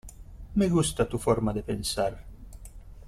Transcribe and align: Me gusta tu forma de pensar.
Me 0.61 0.67
gusta 0.75 1.05
tu 1.11 1.19
forma 1.25 1.53
de 1.53 1.61
pensar. 1.69 2.11